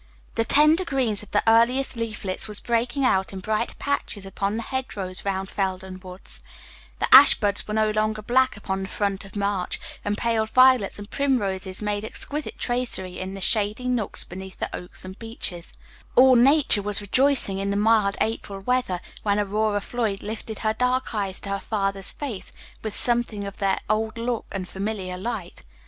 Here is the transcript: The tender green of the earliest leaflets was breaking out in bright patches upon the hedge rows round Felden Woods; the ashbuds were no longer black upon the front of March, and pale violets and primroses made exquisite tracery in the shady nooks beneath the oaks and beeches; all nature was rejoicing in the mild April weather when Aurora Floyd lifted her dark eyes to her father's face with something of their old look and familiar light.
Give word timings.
The 0.33 0.43
tender 0.45 0.83
green 0.83 1.11
of 1.11 1.29
the 1.29 1.43
earliest 1.47 1.95
leaflets 1.95 2.47
was 2.47 2.59
breaking 2.59 3.05
out 3.05 3.31
in 3.33 3.39
bright 3.39 3.77
patches 3.77 4.25
upon 4.25 4.57
the 4.57 4.63
hedge 4.63 4.95
rows 4.95 5.23
round 5.23 5.47
Felden 5.47 5.99
Woods; 5.99 6.39
the 6.97 7.05
ashbuds 7.13 7.67
were 7.67 7.75
no 7.75 7.91
longer 7.91 8.23
black 8.23 8.57
upon 8.57 8.81
the 8.81 8.87
front 8.89 9.25
of 9.25 9.35
March, 9.35 9.79
and 10.03 10.17
pale 10.17 10.47
violets 10.47 10.97
and 10.97 11.11
primroses 11.11 11.83
made 11.83 12.03
exquisite 12.03 12.57
tracery 12.57 13.19
in 13.19 13.35
the 13.35 13.41
shady 13.41 13.87
nooks 13.87 14.23
beneath 14.23 14.57
the 14.57 14.75
oaks 14.75 15.05
and 15.05 15.19
beeches; 15.19 15.71
all 16.15 16.35
nature 16.35 16.81
was 16.81 16.99
rejoicing 16.99 17.59
in 17.59 17.69
the 17.69 17.75
mild 17.75 18.17
April 18.21 18.59
weather 18.61 19.01
when 19.21 19.39
Aurora 19.39 19.81
Floyd 19.81 20.23
lifted 20.23 20.57
her 20.65 20.73
dark 20.73 21.13
eyes 21.13 21.39
to 21.41 21.49
her 21.49 21.59
father's 21.59 22.11
face 22.11 22.51
with 22.81 22.95
something 22.97 23.45
of 23.45 23.57
their 23.57 23.77
old 23.87 24.17
look 24.17 24.47
and 24.51 24.67
familiar 24.67 25.19
light. 25.19 25.61